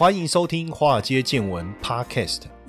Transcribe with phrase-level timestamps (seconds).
[0.00, 2.44] 欢迎收听《华尔街见闻》Podcast。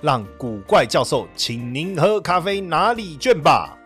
[0.00, 3.77] 让古怪教授请您喝咖啡拿礼券吧。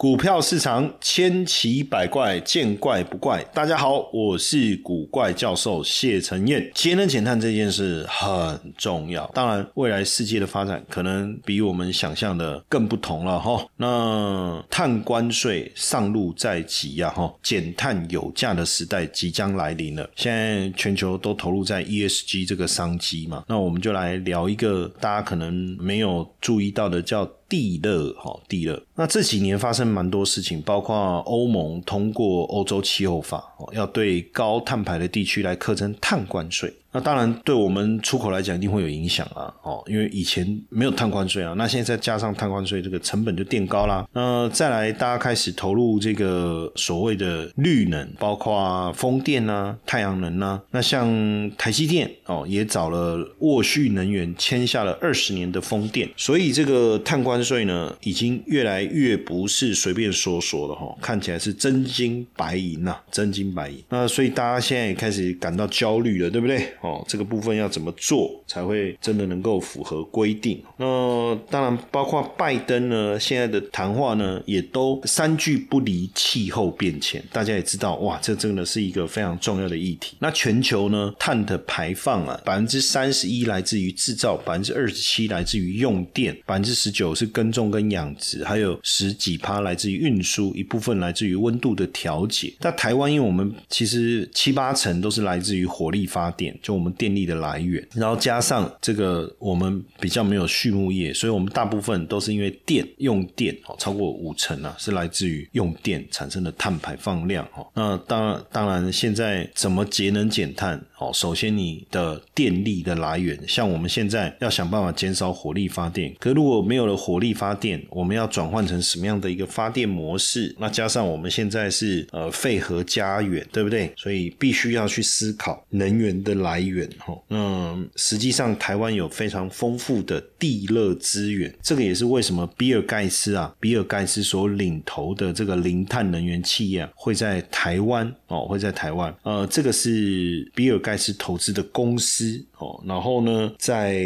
[0.00, 3.44] 股票市场千奇百怪，见怪不怪。
[3.52, 6.70] 大家好，我是古怪教授谢承彦。
[6.72, 13.62] 节能减碳这件事很重要，当然未来世界的发展可能比我们想象的更不同了哈。
[13.76, 20.08] 那碳关税上路在即呀哈，减碳有价的时代即将来临了。
[20.16, 27.30] 现在全球都投入在 ESG 这个商机嘛，那我们就来聊一个大家可能没有注意到的叫。
[27.50, 28.82] 地热，哈，地热。
[28.94, 36.72] 那这几年发生蛮多事情，包括欧盟通过欧洲气候法，要对高碳排的地区来课征碳关税。
[36.92, 39.52] 那当然，对我们出口来讲，一定会有影响啊！
[39.62, 44.04] 哦，因为以前没有碳关税啊，那现在再加上碳关税，这个成本就垫高啦。
[44.12, 50.60] 那再来，大家开始投入这个所谓的绿能，包括风电啊、太阳能啊。
[50.72, 51.08] 那像
[51.56, 63.80] 台积电哦，也找了沃旭能源签下了二十年的风电，所以这个碳关税呢，已经越来越不是随便说说的哈，看起来是真金白银呐，真金白银。
[63.88, 66.68] 那所以大家现在也开始感到焦虑了，对不对？
[66.80, 70.62] 哦，这个部分要怎么做才会真的能够符合规定？
[70.78, 77.22] 那当然包括拜登呢，现在的谈话呢，也都三句不离气候变迁。
[77.30, 80.16] 大家也知道，哇，这真的是一个非常重要的议题。
[80.20, 92.50] 那全球呢，碳的排放啊，百分之三十一来自于制造，百分之二十七来自于用电，百分之十九是耕种跟养殖，还有十几趴来自于运输，一部分来自于温度的调节。
[92.60, 96.58] 那台湾，因为我们其实七八成都是来自于火力发电。
[96.70, 107.66] 我们电力的来源，然后加上这个我们比较没有畜牧业，所以我们大部分都是因为电用电哦，超过五成啊是来自于用电产生的碳排放量哦。
[107.74, 111.10] 那当，当然现在怎么节能减碳哦？
[111.12, 120.54] 首先你的电力的来源，像我们现在要想办法减少火力发电，可如果没有了火力发电，我们要转换成什么样的一个发电模式？
[120.58, 123.92] 那加上我们现在是呃废核家园，对不对？
[123.96, 126.59] 所以必须要去思考能源的来。
[126.60, 142.44] 来源哈，那实际上台湾有非常丰富的地热资源，这个也是为什么比尔盖茨啊，比尔盖茨所领头的这个零碳能源企业会在台湾哦，会在台湾，呃，这个是比尔盖茨投资的公司。
[142.60, 144.04] 哦，然后呢，在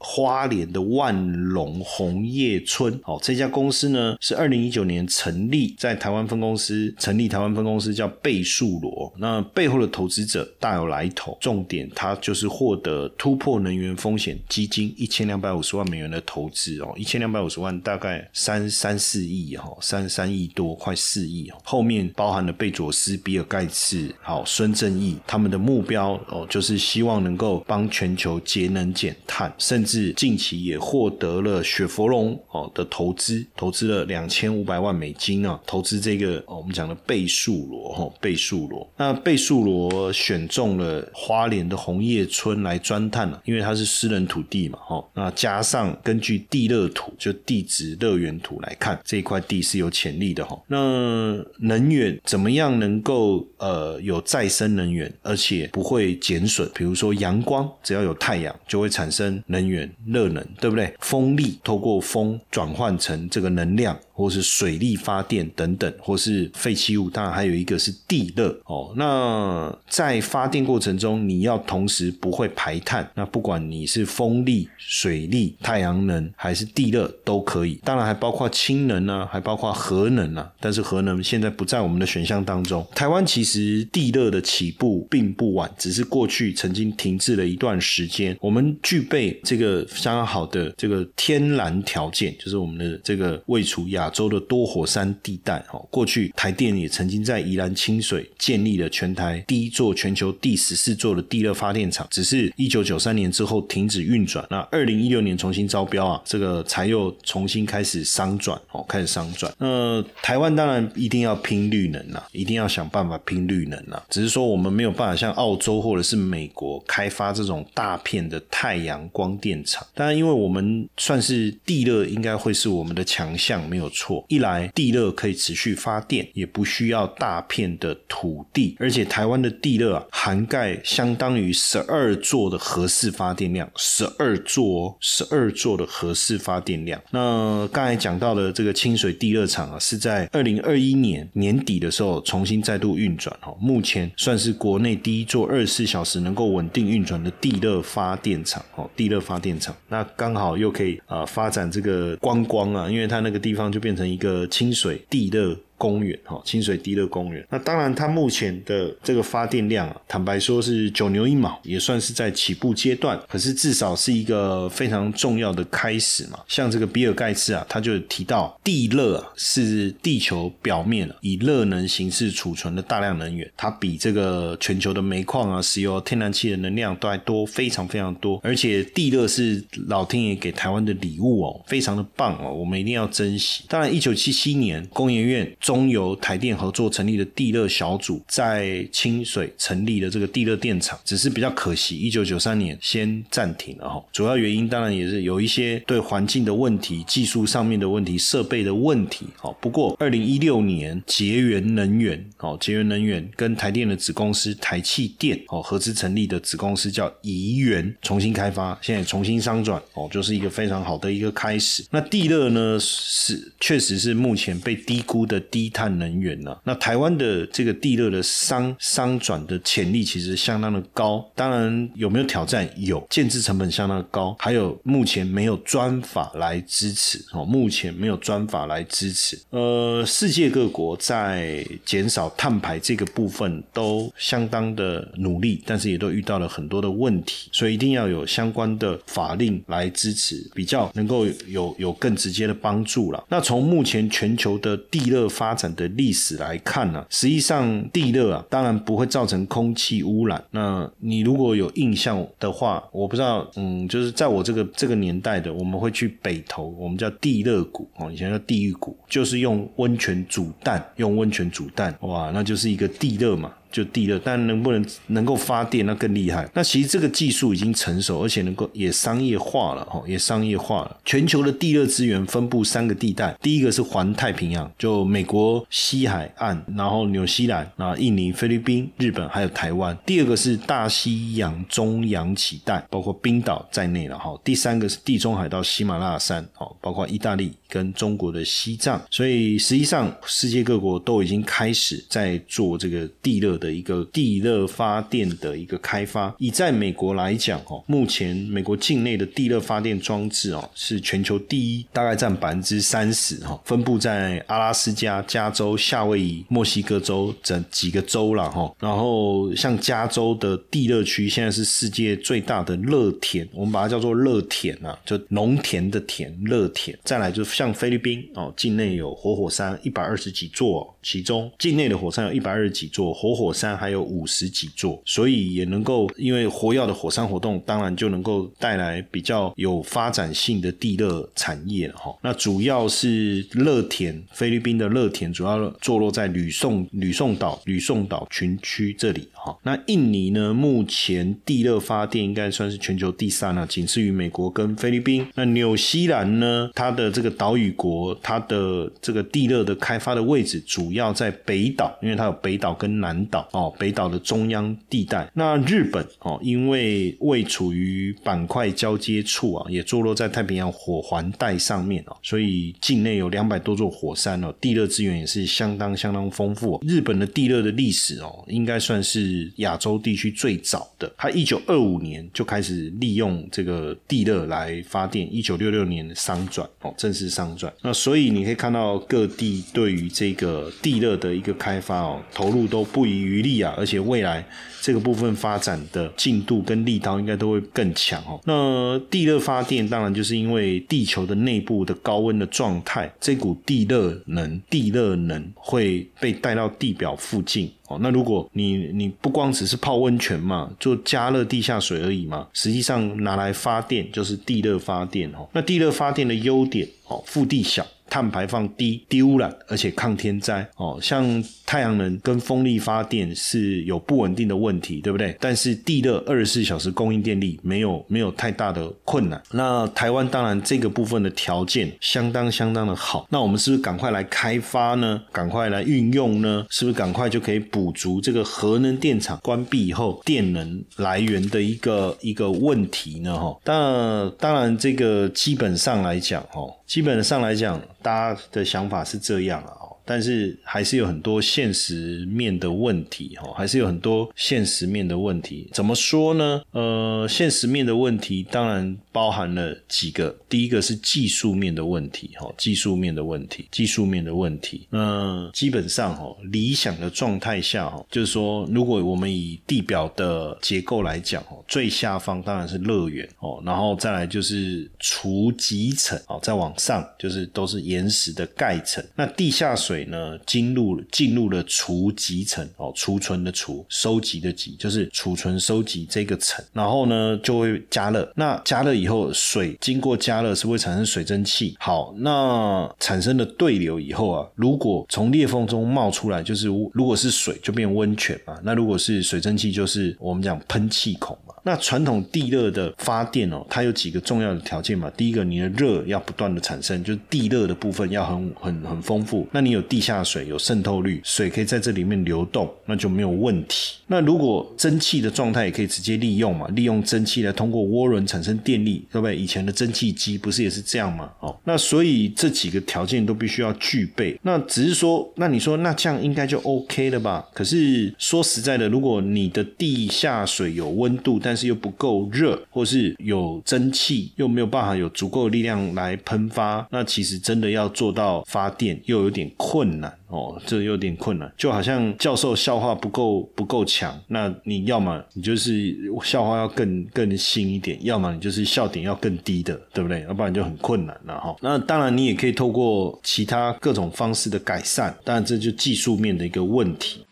[0.00, 27.88] 花莲的万隆红叶村，哦，这家公司呢是二零一九年成立，在台湾分公司成立台湾分公司叫倍数罗，那背后的投资者大有来头，重点它就是获得突破能源风险基金一千两百五十万美元的投资哦，一千两百五十万大概三三四亿哈，三三亿多，快四亿哦，后面包含了贝佐斯、比尔盖茨、好孙正义，他们的目标哦，就是希望能够帮。
[27.92, 38.90] 全球节能减碳，甚至近期也获得了雪佛龙哦的投资，投资了两千五百万美金啊，投资这个我们讲的倍数罗哈倍数罗。
[38.96, 45.04] 那倍数罗选中了花莲的红叶村来钻探了，因为它是私人土地嘛哈。
[45.14, 50.60] 那加上根据地热图就地质乐园图来看，这一块地是有潜力的哈。
[50.68, 56.70] 那能源怎么样能够呃有再生能源，而且不会减损？
[56.74, 57.68] 比如说阳光。
[57.82, 60.94] 只要有太阳，就会产生能源、热能，对不对？
[61.00, 63.98] 风力透过风转换成这个能量。
[64.22, 68.92] 或是水力发电等等，或是废弃物，当然还有一个是地热哦。
[68.94, 73.10] 那在发电过程中，你要同时不会排碳。
[73.16, 80.48] 那不管你是风力、水力、太阳能还是地热都可以，当然还包括氢能啊，还包括核能啊。
[80.60, 82.86] 但是核能现在不在我们的选项当中。
[82.94, 88.38] 台湾其实地热的起步并不晚，只是过去曾经停滞了一段时间。
[88.40, 94.11] 我们具备这个相当好的这个天然条件，就是我们的这个未除亚。
[94.12, 95.58] 洲的多火山地带。
[95.72, 104.46] 哦，过去台电也曾经在宜兰清水建立了全台第一座、全球第十四座的地热发电厂，只是一九九三年之后停止运转。
[104.50, 109.52] 那二零一六年重新招标啊，这个才又重新开始商转哦，开始商转。
[109.58, 114.02] 那台湾当然一定要拼绿能啊，一定要想办法拼绿能啊。
[114.10, 119.86] 只是说我们没有办法像澳洲或者是美国开发这种大片的太阳光电厂。
[119.94, 124.24] 当然，因为我们算是地热，应该会是我们的强项，没有错。
[124.28, 137.00] 一来地热可以持续发电，也不需要大片的土地，而且台湾的地热啊，涵盖相当于十二座的核四发电量，十二座，十二座的核四发电量。
[137.10, 149.74] 那刚才讲到的这个清水地热厂啊，是在二零二一年年底的时候重新再度运转哦，目前算是国内第一座二十四小时能够稳定运转的地热发电厂哦，地热发电厂。
[149.88, 155.58] 那刚好又可以啊发展这个观光啊，因为它那个地方就变成一个清水地热。
[155.82, 157.44] 公园哈，清水地热公园。
[157.50, 163.20] 那当然，它目前的这个发电量啊，坦白说是九牛一毛，也算是在起步阶段。
[163.28, 166.38] 可是至少是一个非常重要的开始嘛。
[166.46, 178.40] 像这个比尔盖茨啊，他就提到地热啊是地球表面以热能形式储存的大量能源，它比这个全球的煤矿啊、石油、天然气的能量都还多，非常非常多。
[178.44, 183.64] 而且地热是老天爷给台湾的礼物哦，非常的棒哦，我们一定要珍惜。
[183.66, 185.32] 当然，一九七七年工研院。
[185.72, 194.04] 中油台电合作成立的地热小组，在清水成立的这个地热电厂，只是比较可惜，一九九三年先暂停了哈。
[194.12, 199.24] 主要原因当然也是有一些对环境的问题、技术上面的问题、设备的问题。
[199.38, 211.82] 好，不过二零一六年节源能源，哦，节源能源跟台电的子公司台气电，哦，合资成立的子公司叫宜源，重新开发，现在重新商转，哦，就是一个非常好的一个开始。
[211.90, 215.61] 那地热呢，是确实是目前被低估的低。
[215.62, 216.56] 低碳能源呢？
[216.64, 221.24] 那台湾的这个地热的商商转的潜力其实相当的高。
[221.36, 222.68] 当然有没有挑战？
[222.76, 227.44] 有，建制成本相当的高，还有目前没有专法来支持哦。
[227.44, 229.38] 目前没有专法来支持。
[229.50, 243.22] 呃，世界各国在减少碳排这个部分都相当的努力，但是也都遇到了很多的问题，所以一定要有相关的法令来支持，比较能够有有更直接的帮助了。
[243.28, 250.40] 那从目前全球的地热发发展的历史来看呢，实际上地热啊，当然不会造成空气污染。
[250.52, 263.52] 那你如果有印象的话，我不知道，嗯，就是在我这个这个年代的，我们会去北投，我们叫地热谷哦，以前叫地狱谷，就是用温泉煮蛋，用温泉煮蛋，哇，那就是一个地热嘛。
[263.72, 266.46] 就地热，但能不能能够发电，那更厉害。
[266.52, 271.00] 那其实这个技术已经成熟，而且能够也商业化了，哈，也商业化了。
[271.06, 279.96] 全球的地热资源分布三个地带，第一个是环太平洋，就美国西海岸，然后纽西兰然后、印尼、菲律宾、日本还有台湾。
[280.04, 284.38] 第二个是大西洋中洋起带，包括冰岛在内了，哈。
[284.44, 289.00] 第三个是地中海到喜马拉雅山，哦，包括意大利跟中国的西藏。
[289.10, 293.58] 所以实际上世界各国都已经开始在做这个地热。
[293.62, 308.74] 的一个地热发电的一个开发，以在美国来讲哦，目前美国境内的地热发电装置哦是全球第一，大概占百分之三十哈，分布在阿拉斯加、加州、夏威夷、墨西哥州整几个州了哈。
[308.80, 316.98] 然后像加州的地热区现在是世界最大的热田，我们把它叫做热田啊，就农田的田，热田。
[317.04, 323.52] 再来就像菲律宾哦，境内有活火山一百二十几座，其中境内的火山有一百二十几座，活火。
[323.52, 332.16] 山还有五十几座，所以也能够因为活跃的火山活动，当然就能够带来比较有发展性的地热产业哈。
[332.22, 339.56] 那主要是热田，菲律宾的热田主要坐落在吕宋吕宋岛吕宋岛群区这里哈。
[339.62, 345.26] 那印尼呢，目前地热发电应该算是全球第三了，仅次于美国跟菲律宾。
[345.34, 353.48] 那纽西兰呢，它的这个岛屿国，它的这个地热的开发的位置主要在北岛，因为它有北岛跟南岛。
[353.52, 355.28] 哦，北岛的中央地带。
[355.34, 366.80] 那日本哦，因为位处于板块交接处啊，也坐落在太平洋火环带上面哦，所以境内有两百多座火山哦，地热资源也是相当相当丰富。
[366.86, 371.12] 日本的地热的历史哦，应该算是是亚洲地区最早的。
[371.16, 377.72] 它一九二五年就开始利用这个地热来发电，一九六六年商转哦，正式商转。
[377.82, 384.44] 那所以你可以看到各地对于这个地热的一个开发哦，投入都不遗余力啊，而且未来
[384.80, 388.40] 这个部分发展的进度跟力道应该都会更强哦。
[388.44, 397.98] 那地热发电当然就是因为地球的内部的高温的状态，这股地热能、地热能会被带到地表附近哦。
[398.00, 405.48] 那如果你你不光只是泡温泉嘛，做加热地下水而已嘛，实际上拿来发电就是地热发电哦。
[405.52, 407.86] 那地热发电的优点哦，腹地小。
[408.12, 410.98] 碳排放低、低污染，而且抗天灾哦。
[411.00, 415.34] 像太阳能跟风力发电是有不稳定的问题，对不对？
[415.40, 419.42] 但是地热二十四小时供应电力没有没有太大的困难。
[419.52, 423.26] 那台湾当然这个部分的条件相当相当的好。
[423.30, 425.22] 那我们是不是赶快来开发呢？
[425.32, 426.66] 赶快来运用呢？
[426.68, 433.34] 是不是赶快就可以补足这个核能电厂关闭以后电能来源的一个一个问题呢？
[433.38, 436.60] 哈，那当然这个基本上来讲，哈。
[436.92, 439.91] 基本上来讲，大家的想法是这样啊。
[440.04, 445.68] 但是还是有很多现实面的问题哈，还是有很多现实面的问题。
[445.72, 446.62] 怎么说呢？
[446.72, 450.36] 呃，现实面的问题当然包含了几个。
[450.48, 454.86] 第一个是技术面的问题哈，技术面的问题，技术面的问题。
[454.90, 469.04] 那基本上哈，理想的状态下哈，就是说，如果我们以地表的结构来讲哦，最下方当然是乐园哦，然后再来就是除积层哦，再往上就是都是岩石的盖层。
[469.14, 469.91] 那地下水。
[469.92, 478.32] 水呢进入进入了储集层哦，储存的储，收集的集，就是储存收集这个层，然后呢就会加热。
[478.34, 481.76] 那加热以后，水经过加热是会产生水蒸气。
[481.78, 488.58] 好，那产生的对流以后啊，如果从裂缝中冒出来，就是如果是水就变温泉嘛。
[488.62, 491.51] 那如果是水蒸气，就是我们讲喷气孔嘛。
[491.62, 495.10] 那传统地热的发电哦，它有几个重要的条件嘛。
[495.16, 499.46] 第一个，你的热要不断的产生，就是地热的部分要很很很丰富。
[499.52, 503.94] 那你有地下水，有渗透率，水可以在这里面流动，那就没有问题。
[504.06, 509.36] 那如果蒸汽的状态也可以直接利用嘛，利用蒸汽来通过涡轮产生电力，对不对？
[509.36, 511.30] 以前的蒸汽机不是也是这样吗？
[511.40, 514.38] 哦，那所以这几个条件都必须要具备。
[514.42, 517.46] 那只是说，那你说那这样应该就 OK 了吧？
[517.54, 531.52] 可是说实在的，如果你的地下水有温度，但但是又不够热，或是有蒸汽，又没有办法有足够的力量来喷发，那其实真的要做到发电又有点困难哦，这有点困难。
[531.54, 535.94] 就好像教授笑话不够不够强，那你要么你就是
[536.24, 540.22] 笑话要更更新一点，要么你就是笑点要更低的，对不对？
[540.22, 541.54] 要不然就很困难了哈。
[541.60, 547.22] 那当然你也可以透过其他各种方式的改善，当然这就技术面的一个问题。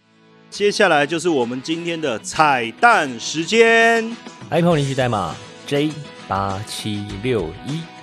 [0.50, 4.04] 接下来就是我们今天的彩蛋时间
[4.50, 5.92] ，iPhone 领取代码 J
[6.26, 8.00] 八七六一。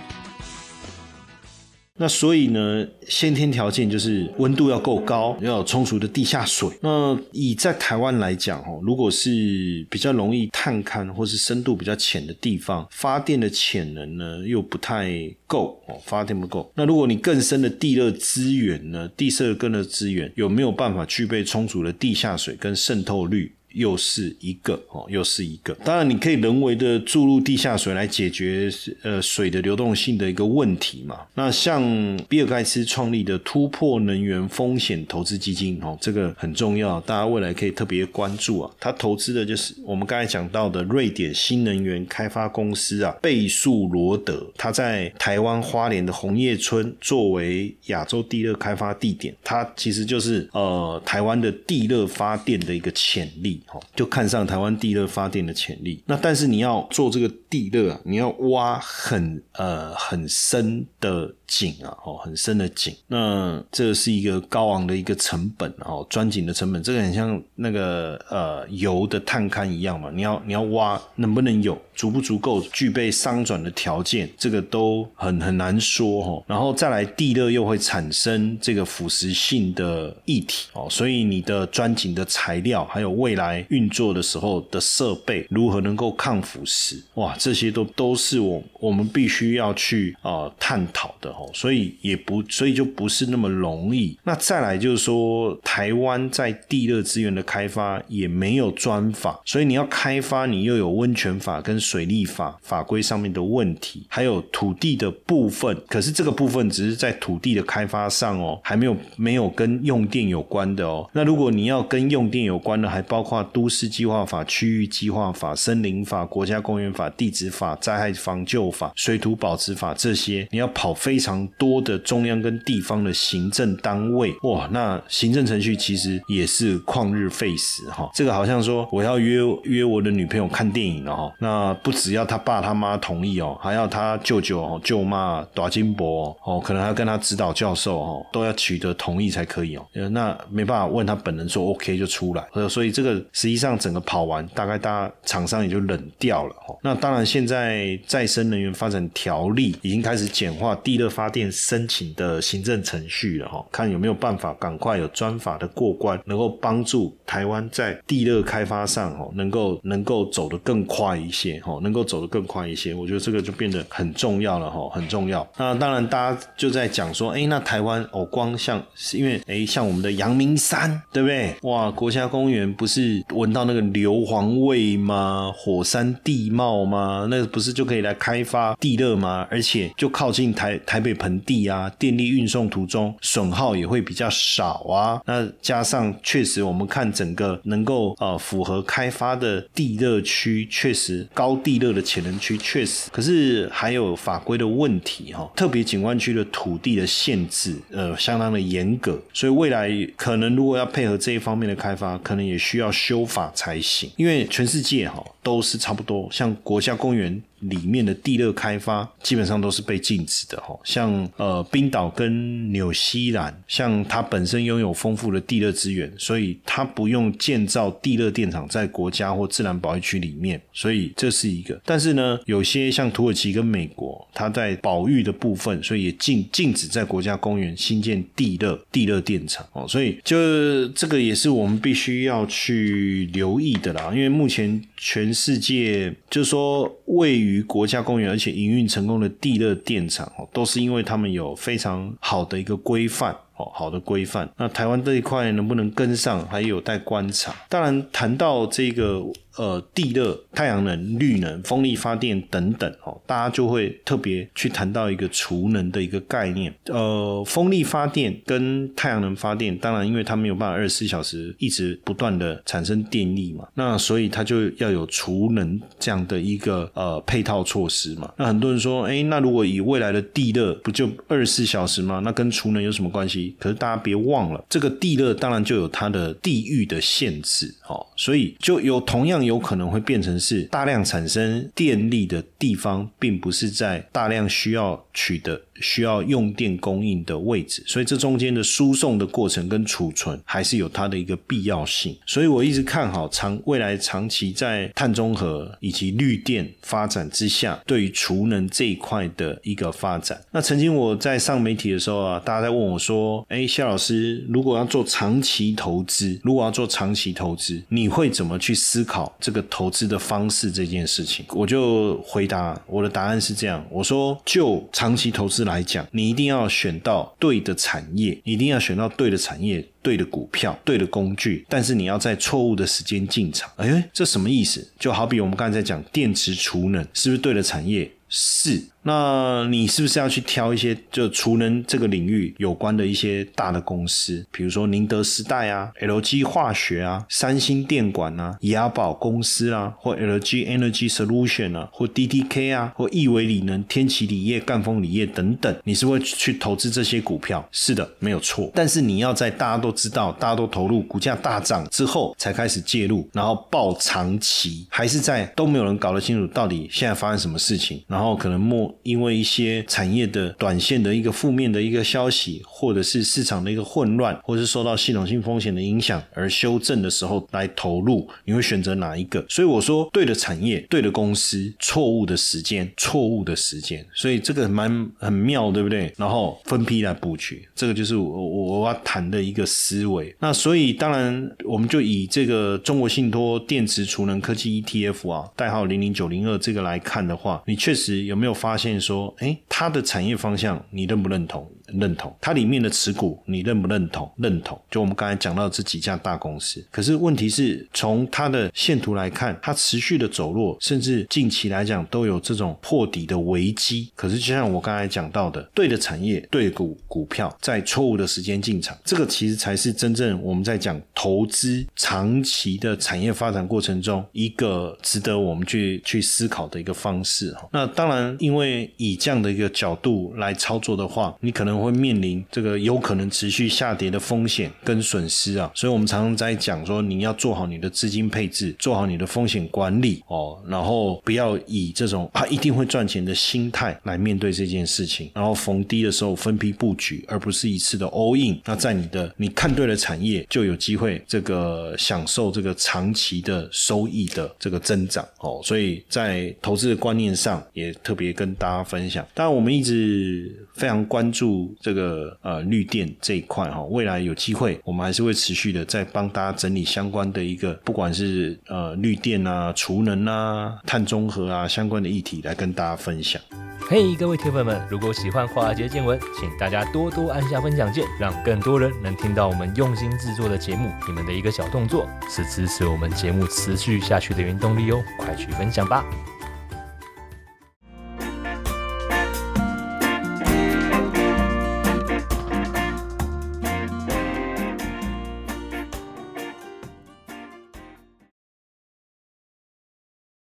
[1.98, 6.70] 那所以呢，先天条件就是温度要够高，要有充足的地下水。
[6.82, 15.12] 那以在台湾来讲，哦，如果是比较容易探勘或是深度比较浅的地方，发电的潜能呢又不太
[15.48, 16.72] 够哦，发电不够。
[16.76, 23.52] 那如果你更深的地热资源呢，地热更的资源有没有办法具备充足的地下水跟渗透率？
[23.78, 25.74] 又是一个哦，又是一个。
[25.86, 28.70] 当然，你可以人为的注入地下水来解决
[29.04, 31.20] 呃水的流动性的一个问题嘛。
[31.36, 31.82] 那像
[32.28, 38.72] 比尔盖茨创立的突破能源风险投资基金哦，这个很重要，大家未来可以特别关注啊。
[38.80, 44.46] 他投资的就是我们刚才讲到的瑞典新能源开发公司啊，倍数罗德。
[44.58, 53.62] 他在台湾花莲的红叶村作为亚洲地热开发地点，它其实就是呃台湾的地热发电的一个潜力。
[53.96, 56.04] 就看上台湾地热发电的潜力。
[56.06, 62.96] 那但是你要做这个地热，你要挖很呃很深的井啊，哦，很深的井。
[63.08, 70.10] 那这是一个高昂的一个成本哦，钻井的成本，这个很像那个呃油的探勘一样嘛。
[70.14, 76.44] 你要你要挖，能不能有足不足够具备商转的条件，这个都很很难说哈。
[76.48, 83.66] 然后再来地热又会产生这个腐蚀性的液体哦，所以你的钻井的材料还有未来。
[83.70, 87.02] 运作的时候的设备如何能够抗腐蚀？
[87.16, 91.50] 哇，这些都都是我我们必须要去啊探讨的哦。
[91.54, 94.18] 所以也不，所以就不是那么容易。
[94.24, 105.76] 那再来就是说，台湾在地热资源的开发也没有专法，所以你要开发，你又有温泉法跟水利法法规上面的问题，还有土地的部分。
[105.88, 111.10] 可是这个部分只是在土地的开发上哦，还没有没有跟用电有关的哦。
[111.14, 128.10] 那如果你要跟用电有关的，还包括都市计划法、区域计划法、森林法、国家公园法、地质法、灾害防救法、水土保持法这些，你要跑非常常多的中央跟地方的行政单位哇，那行政程序其实也是旷日费时哈。
[128.14, 139.86] 这个好像说我要约约我的女朋友看电影了哈，那不只要他爸他妈同意哦，还要他舅舅哦舅妈、大金伯哦，可能还要跟他指导教授哦，都要取得同意才可以哦。
[140.12, 146.74] 那没办法问他本人说 OK 就出来，所以这个实际上整个跑完，大概大家厂商也就冷掉了哈。
[146.82, 165.46] 那当然现在再生能源发展条例已经开始简化地热发电申请的行政程序了哈，看有没有办法赶快有专法的过关，能够帮助台湾在地热开发上哦，能够能够走得更快一些哈，能够走得更快一些，我觉得这个就变得很重要了哈，很重要。
[165.58, 171.56] 那当然大家就在讲说，哎，那台湾哦，光像是因为哎，像我们的阳明山，对不对？
[171.64, 175.52] 哇，国家公园不是闻到那个硫磺味吗？
[175.58, 177.28] 火山地貌吗？
[177.32, 179.48] 那不是就可以来开发地热吗？
[179.50, 185.22] 而且就靠近台台北盆地啊，电力运送途中损耗也会比较少啊。
[185.26, 207.42] 那加上确实我们看整个能够呃符合开发的地热区，确实高地热的潜能区确实，可是还有法规的问题哈，特别景观区的土地的限制呃相当的严格，所以未来可能如果要配合这一方面的开发，可能也需要修法才行，因为全世界哈都是差不多，像国家公园。
[207.60, 221.80] 里面的地热开发基本上都是被禁止的哈，像呃冰岛跟纽西兰，像它本身拥有丰富的地热资源，所以它不用建造地热电厂在国家或自然保育区里面，所以这是一个。
[221.84, 244.48] 但是呢，有些像土耳其跟美国，它在保育的部分，所以也禁禁止在国家公园新建地热地热电厂哦，所以就这个也是我们必须要去留意的啦，因为目前全世界就是说位于于国家公园，而且营运成功的地热电厂哦，都是因为他们有非常好的一个规范哦，好的规范。
[244.58, 247.56] 那台湾这一块能不能跟上，还有待观察。
[247.70, 249.24] 当然，谈到这个。
[249.58, 256.72] 呃，地热、太阳能、绿能、风力发电等等，哦，大家就会特别去谈到一个储能的一个概念。
[256.86, 268.32] 呃，风力发电跟太阳能发电，当然，因为它没有办法二十四小时一直不断的产生电力嘛，那所以它就要有储能这样的一个呃配套措施嘛。
[268.38, 272.22] 那很多人说，哎，那如果以未来的地热，不就二十四小时吗？
[272.24, 273.56] 那跟储能有什么关系？
[273.58, 279.47] 可是大家别忘了，这个地热当然就有它的地域的限制，哦，所以就有同样。
[279.48, 285.60] 有可能会变成是大量产生电力的地方，并不是在大量需要取得。
[285.80, 292.18] 需要用电供应的位置，所以这中间的输送的过程跟储存还是有它的一个必要性。
[292.26, 300.42] 所以我一直看好长未来长期在碳中和以及绿电发展之下，对于储能这一块的一个发展。
[300.50, 315.68] 那曾经我在上媒体的时候啊，大家在问我说：“哎，谢老师，如果要做长期投资，如果要做长期投资，你会怎么去思考这个投资的方式这件事情？”我就回答我的答案是这样：我说，就长期投资。
[315.68, 323.70] 来讲，你一定要选到对的产业，一定要选到对的产业、对的股票、对的工具，但是你要在错误的时间进场。
[323.76, 324.88] 哎，这什么意思？
[324.98, 328.10] 就好比我们刚才在讲电池储能，是不是对的产业？
[328.30, 328.82] 是。
[329.04, 347.66] 那你是不是要去挑一些就储能这个领域有关的一些大的公司，比如说宁德时代啊、LG 化学啊、三星电管啊、雅宝公司啊，或 LG Energy Solution 啊，或 DTK 啊，或亿维锂能、天齐锂业、赣锋锂业等等，你是会去投资这些股票？
[347.72, 348.70] 是的，没有错。
[348.76, 369.46] 但是你要在大家都知道、大家都投入、股价大涨之后才开始介入，然后抱长期，还是在都没有人搞得清楚到底现在发生什么事情，然后可能末因为一些产业的短线的一个负面的一个消息，或者是市场的一个混乱，或者是受到系统性风险的影响而修正的时候来投入，你会选择哪一个？
[369.50, 376.14] 所以我说，对的产业、对的公司，错误的时间、错误的时间，所以这个蛮很妙，对不对？
[376.16, 380.34] 然后分批来布局，这个就是我我我要谈的一个思维。
[380.40, 388.77] 那所以当然，我们就以这个中国信托电池储能科技 ETF 啊，代号零零九零二这个来看的话，你确实有没有发？
[388.78, 391.68] 发现说，哎，他的产业方向你认不认同？
[391.88, 392.36] 认同。
[392.42, 394.30] 它里面的持股你认不认同？
[394.38, 394.80] 认同。
[394.90, 404.12] 就我们刚才讲到这几家大公司，可是问题是从它的线图来看，它持续的走弱，甚至近期来讲都有这种破底的危机。
[404.16, 417.56] 可是就像我刚才讲到的，对的产业、对股股票，在错误的时间进场，这个其实才是真正我们在讲投资长期的产业发展过程中一个值得我们去去思考的一个方式。
[417.72, 425.72] 那当然，因为以这样的一个角度来操作的话，你可能会面临这个有可能持续下跌的风险跟损失啊。
[425.76, 438.60] 所以我们常常在讲说，你要做好你的资金配置，做好你的风险管理哦，然后不要以这种啊一定会赚钱的心态来面对这件事情，然后逢低的时候分批布局，而不是一次的 all in。
[438.66, 445.60] 那在你的你看对了产业，就有机会这个享受这个长期的收益的这个增长哦。
[445.64, 449.26] 所以在投资的观念上，也特别跟大家分享。
[449.34, 463.42] 当然，我们一直非常关注这个呃绿电这一块哈，未来有机会，我们还是会持续的在帮大家整理相关的一个，不管是呃绿电啊、储能啊、碳中和啊相关的议题来跟大家分享。
[463.90, 470.92] 嘿，各位铁粉们，如果喜欢华尔街见闻，请大家多多按下分享键，让更多人能听到我们用心制作的节目。
[471.08, 476.06] 你们的一个小动作，是支持我们节目持续下去的原动力哦，快去分享吧！